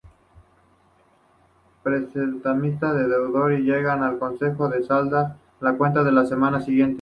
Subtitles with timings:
[1.83, 6.89] Prestamista y deudor llegan al consenso de saldar la cuenta a la semana siguiente.